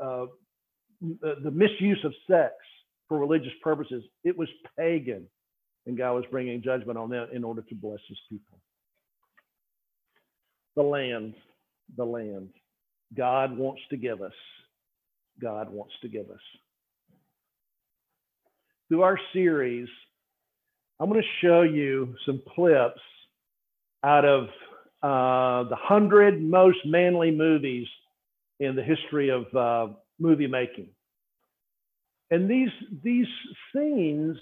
[0.01, 0.25] uh,
[1.21, 2.53] the misuse of sex
[3.07, 4.03] for religious purposes.
[4.23, 4.47] It was
[4.77, 5.27] pagan,
[5.85, 8.59] and God was bringing judgment on them in order to bless his people.
[10.75, 11.35] The land,
[11.95, 12.49] the land.
[13.15, 14.33] God wants to give us.
[15.41, 16.39] God wants to give us.
[18.89, 19.87] Through our series,
[20.99, 23.01] I'm going to show you some clips
[24.03, 24.43] out of
[25.03, 27.87] uh, the hundred most manly movies
[28.59, 30.87] in the history of uh, movie making.
[32.31, 32.69] And these
[33.03, 33.27] these
[33.73, 34.37] scenes,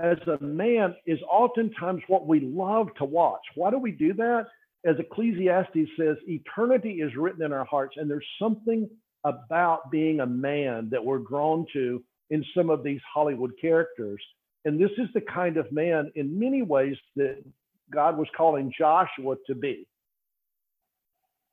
[0.00, 3.42] as a man, is oftentimes what we love to watch.
[3.54, 4.46] Why do we do that?
[4.84, 8.88] As Ecclesiastes says, eternity is written in our hearts, and there's something
[9.24, 14.22] about being a man that we're drawn to in some of these Hollywood characters.
[14.64, 17.42] And this is the kind of man, in many ways, that
[17.90, 19.86] God was calling Joshua to be.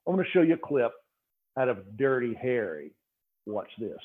[0.08, 0.92] I'm going to show you a clip
[1.58, 2.92] out of Dirty Harry.
[3.46, 4.00] Watch this.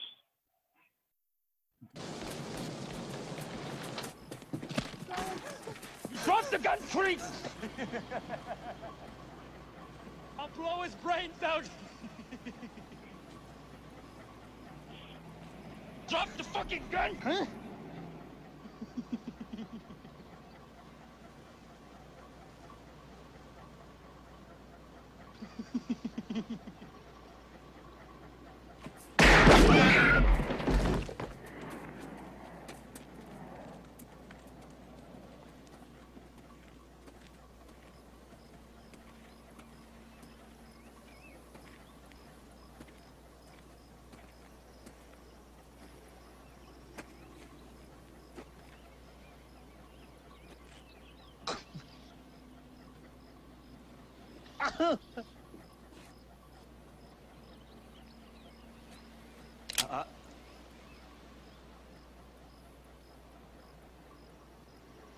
[6.27, 7.20] Drop the gun, freak!
[10.41, 11.62] I'll blow his brains out!
[16.09, 17.16] Drop the fucking gun!
[17.22, 17.47] Huh?
[54.67, 54.97] Uh,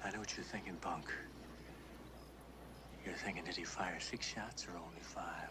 [0.05, 1.13] I know what you're thinking, punk.
[3.05, 5.51] You're thinking, did he fire six shots or only five?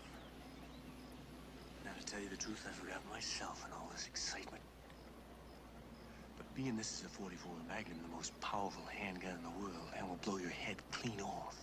[1.85, 4.63] Now, to tell you the truth, I forgot myself in all this excitement.
[6.37, 10.07] But being this is a 44 Magnum, the most powerful handgun in the world, and
[10.07, 11.55] will blow your head clean off.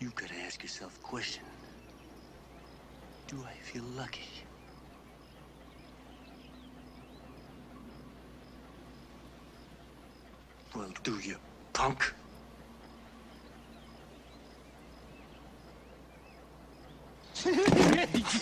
[0.00, 1.42] You gotta ask yourself a question.
[3.28, 4.30] Do I feel lucky?
[10.74, 11.36] Well, do you,
[11.74, 12.14] punk?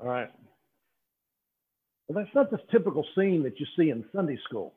[0.00, 0.30] All right.
[2.06, 4.74] Well, that's not the typical scene that you see in Sunday school.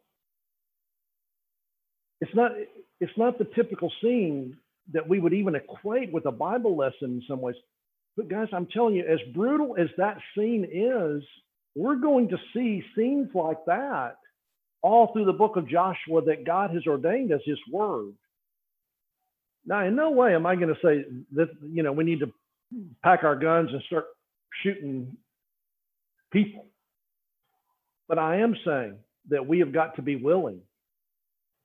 [2.19, 2.51] It's not.
[2.99, 4.57] It's not the typical scene
[4.93, 7.55] that we would even equate with a Bible lesson in some ways.
[8.17, 11.23] But guys, I'm telling you, as brutal as that scene is,
[11.75, 14.17] we're going to see scenes like that
[14.81, 18.13] all through the book of Joshua that God has ordained as His Word.
[19.65, 21.05] Now, in no way am I going to say
[21.35, 22.31] that you know we need to
[23.03, 24.05] pack our guns and start
[24.63, 25.17] shooting
[26.31, 26.65] people.
[28.07, 28.95] But I am saying
[29.29, 30.61] that we have got to be willing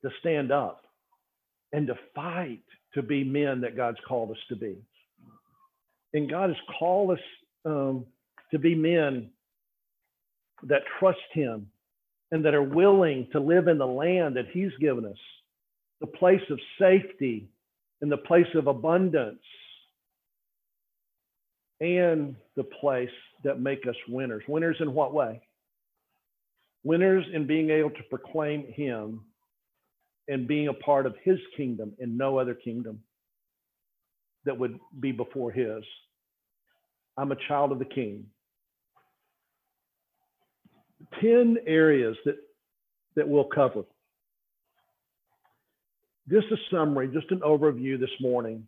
[0.02, 0.82] to stand up
[1.72, 2.62] and to fight
[2.94, 4.76] to be men that God's called us to be.
[6.14, 7.24] And God has called us
[7.64, 8.06] um,
[8.50, 9.30] to be men
[10.62, 11.68] that trust Him
[12.30, 15.18] and that are willing to live in the land that He's given us,
[16.00, 17.48] the place of safety
[18.00, 19.40] and the place of abundance
[21.80, 23.10] and the place
[23.44, 24.42] that make us winners.
[24.48, 25.42] Winners in what way?
[26.84, 29.20] Winners in being able to proclaim Him
[30.28, 33.00] and being a part of His kingdom and no other kingdom
[34.44, 35.84] that would be before His.
[37.16, 38.26] I'm a child of the King.
[41.20, 42.36] 10 areas that,
[43.16, 43.84] that we'll cover.
[46.28, 48.66] Just a summary, just an overview this morning.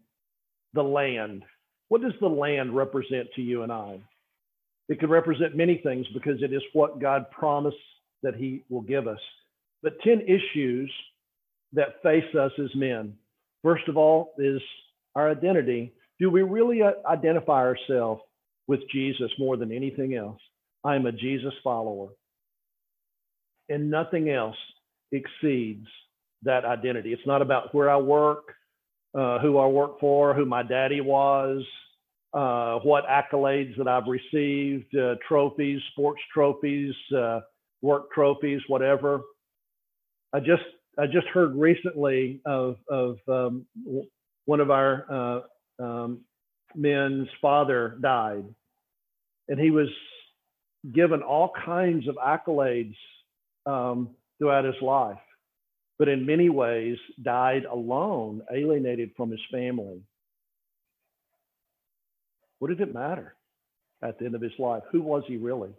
[0.75, 1.43] The land.
[1.89, 4.01] What does the land represent to you and I?
[4.89, 7.77] It could represent many things because it is what God promised
[8.23, 9.21] that He will give us.
[9.83, 10.93] But 10 issues
[11.73, 13.15] that face us as men.
[13.63, 14.61] First of all, is
[15.15, 15.93] our identity.
[16.19, 18.23] Do we really uh, identify ourselves
[18.67, 20.41] with Jesus more than anything else?
[20.85, 22.09] I'm a Jesus follower.
[23.69, 24.57] And nothing else
[25.13, 25.87] exceeds
[26.43, 27.13] that identity.
[27.13, 28.55] It's not about where I work,
[29.15, 31.65] uh, who I work for, who my daddy was,
[32.35, 37.41] uh, what accolades that I've received, uh, trophies, sports trophies, uh,
[37.81, 39.21] work trophies, whatever.
[40.33, 40.63] I just
[40.99, 43.65] I just heard recently of of um,
[44.45, 45.07] one of our
[45.81, 46.21] uh, um,
[46.75, 48.45] men's father died,
[49.49, 49.89] and he was
[50.93, 52.95] given all kinds of accolades
[53.65, 55.19] um, throughout his life
[55.99, 60.01] but in many ways died alone, alienated from his family.
[62.61, 63.35] What did it matter
[64.03, 64.83] at the end of his life?
[64.93, 65.71] Who was he really?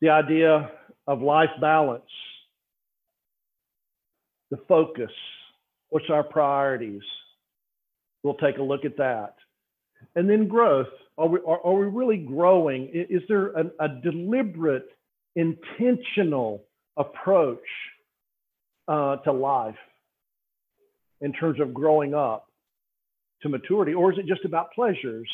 [0.00, 0.70] The idea
[1.06, 2.02] of life balance,
[4.50, 5.12] the focus,
[5.90, 7.02] what's our priorities?
[8.22, 9.34] We'll take a look at that.
[10.16, 10.88] And then growth.
[11.18, 12.88] Are we, are, are we really growing?
[12.92, 14.88] Is there a, a deliberate,
[15.36, 16.64] intentional
[16.96, 17.58] approach
[18.90, 19.76] uh, to life
[21.20, 22.46] in terms of growing up
[23.42, 23.94] to maturity?
[23.94, 25.28] Or is it just about pleasures?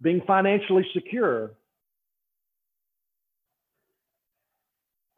[0.00, 1.50] Being financially secure?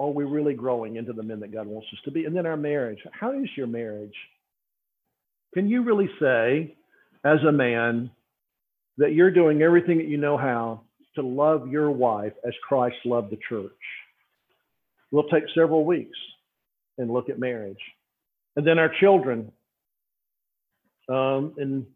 [0.01, 2.25] Are we really growing into the men that God wants us to be?
[2.25, 2.99] And then our marriage.
[3.13, 4.15] How is your marriage?
[5.55, 6.75] Can you really say,
[7.23, 8.11] as a man,
[8.97, 10.81] that you're doing everything that you know how
[11.17, 13.71] to love your wife as Christ loved the church?
[15.11, 16.17] We'll take several weeks
[16.99, 17.81] and look at marriage.
[18.57, 19.51] And then our children.
[21.09, 21.87] Um, and,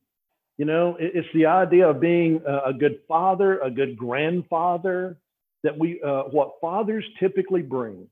[0.59, 5.17] you know, it, it's the idea of being a, a, good father, a good grandfather,
[5.63, 8.07] that we, uh, what fathers typically bring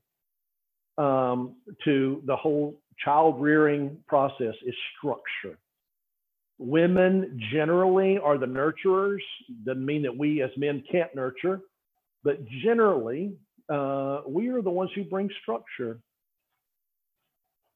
[0.97, 5.57] um, to the whole child rearing process is structure.
[6.57, 9.19] Women generally are the nurturers.
[9.65, 11.59] Doesn't mean that we as men can't nurture,
[12.23, 13.33] but generally,
[13.67, 15.99] uh, we are the ones who bring structure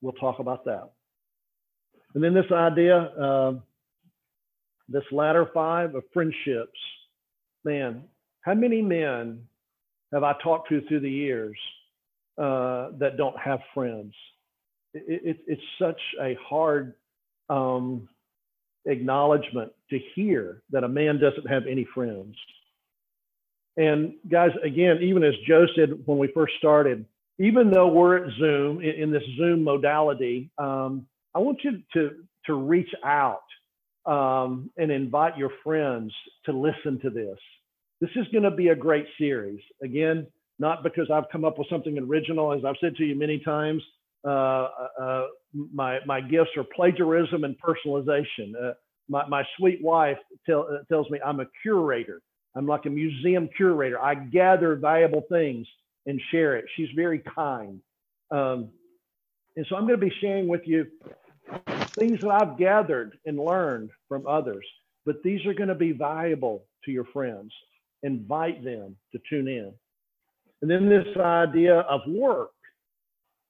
[0.02, 0.92] we'll talk about that.
[2.16, 3.54] And then this idea, uh,
[4.88, 6.80] this latter five of friendships.
[7.64, 8.04] Man,
[8.42, 9.44] how many men
[10.12, 11.58] have I talked to through the years
[12.38, 14.14] uh, that don't have friends?
[14.94, 16.96] It, it, it's such a hard
[17.50, 18.08] um,
[18.86, 22.36] acknowledgement to hear that a man doesn't have any friends.
[23.78, 27.06] And guys, again, even as Joe said when we first started,
[27.40, 32.12] even though we're at Zoom in, in this Zoom modality, um, I want you to
[32.46, 33.44] to reach out
[34.06, 36.14] um, and invite your friends
[36.46, 37.38] to listen to this.
[38.02, 39.60] This is going to be a great series.
[39.84, 40.26] Again,
[40.58, 43.82] not because I've come up with something original, as I've said to you many times.
[44.26, 45.28] Uh, uh, uh
[45.74, 48.54] my my gifts are plagiarism and personalization.
[48.62, 48.74] Uh,
[49.08, 52.22] my my sweet wife tell, uh, tells me I'm a curator.
[52.56, 54.02] I'm like a museum curator.
[54.02, 55.68] I gather valuable things
[56.06, 56.66] and share it.
[56.76, 57.82] She's very kind.
[58.32, 58.70] Um,
[59.56, 60.88] and so I'm going to be sharing with you
[61.98, 64.66] things that I've gathered and learned from others.
[65.06, 67.52] but these are going to be valuable to your friends.
[68.04, 69.74] Invite them to tune in.
[70.62, 72.52] And then this idea of work.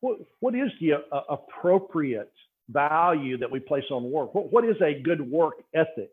[0.01, 2.31] What, what is the uh, appropriate
[2.69, 4.33] value that we place on work?
[4.33, 6.11] What, what is a good work ethic?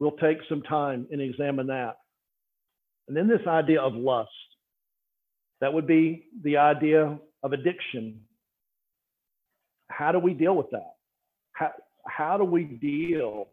[0.00, 1.96] We'll take some time and examine that.
[3.08, 4.30] And then this idea of lust.
[5.60, 8.20] That would be the idea of addiction.
[9.88, 10.94] How do we deal with that?
[11.52, 11.72] How,
[12.06, 13.48] how do we deal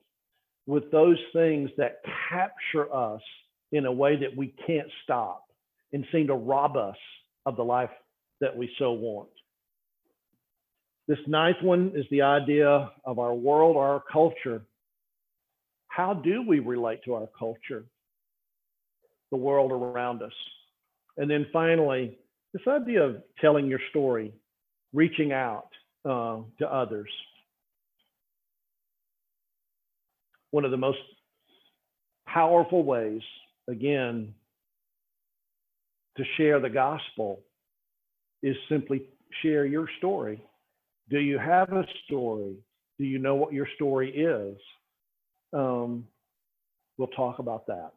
[0.67, 3.21] with those things that capture us
[3.71, 5.45] in a way that we can't stop
[5.93, 6.97] and seem to rob us
[7.45, 7.89] of the life
[8.41, 9.29] that we so want?
[11.07, 14.61] This ninth one is the idea of our world our culture.
[15.87, 17.85] How do we relate to our culture,
[19.31, 20.33] the world around us?
[21.17, 22.17] And then finally,
[22.53, 24.33] this idea of telling your story,
[24.93, 25.69] reaching out
[26.05, 27.09] uh, to others.
[30.51, 30.99] One of the most
[32.27, 33.21] powerful ways,
[33.69, 34.33] again,
[36.17, 37.41] to share the gospel
[38.41, 39.03] is simply
[39.41, 40.41] share your story.
[41.09, 42.55] Do you have a story?
[42.97, 44.57] Do you know what your story is?
[45.53, 46.07] Um,
[46.97, 47.91] we'll talk about that.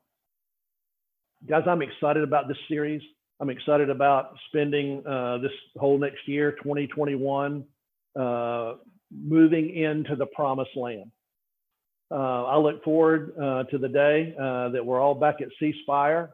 [1.47, 3.01] Guys, I'm excited about this series.
[3.41, 7.65] I'm excited about spending uh, this whole next year, 2021,
[8.19, 8.75] uh,
[9.13, 11.13] moving into the promised land.
[12.11, 15.73] Uh, I look forward uh, to the day uh, that we're all back at C
[15.83, 16.31] Spire.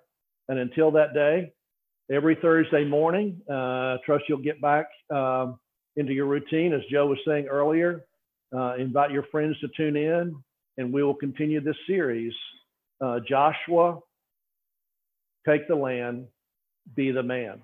[0.49, 1.53] And until that day,
[2.11, 5.59] every Thursday morning, uh, trust you'll get back um,
[5.97, 6.73] into your routine.
[6.73, 8.07] As Joe was saying earlier,
[8.79, 10.35] invite your friends to tune in,
[10.79, 12.33] and we will continue this series.
[13.29, 13.99] Joshua,
[15.47, 16.27] take the land,
[16.95, 17.63] be the man.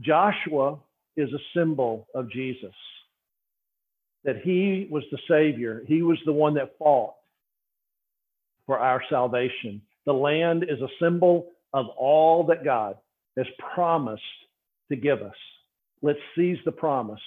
[0.00, 0.78] Joshua
[1.16, 2.74] is a symbol of Jesus,
[4.24, 7.14] that he was the Savior, he was the one that fought
[8.66, 9.82] for our salvation.
[10.06, 12.96] The land is a symbol of all that God
[13.36, 14.22] has promised
[14.90, 15.34] to give us.
[16.02, 17.20] Let's seize the promise,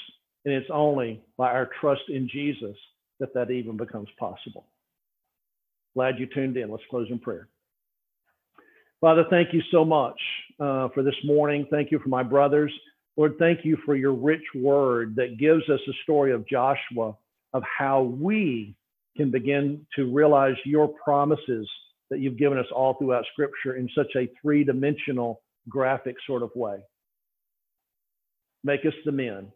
[0.43, 2.75] and it's only by our trust in Jesus
[3.19, 4.65] that that even becomes possible.
[5.95, 6.69] Glad you tuned in.
[6.69, 7.47] Let's close in prayer.
[9.01, 10.19] Father, thank you so much
[10.59, 11.67] uh, for this morning.
[11.69, 12.71] Thank you for my brothers.
[13.17, 17.15] Lord, thank you for your rich word that gives us a story of Joshua,
[17.53, 18.75] of how we
[19.15, 21.69] can begin to realize your promises
[22.09, 26.51] that you've given us all throughout Scripture in such a three dimensional, graphic sort of
[26.55, 26.77] way.
[28.63, 29.47] Make us the men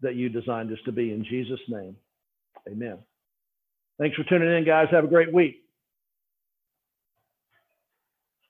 [0.00, 1.96] that you designed us to be in Jesus' name.
[2.68, 2.98] Amen.
[3.98, 4.88] Thanks for tuning in, guys.
[4.90, 5.64] Have a great week.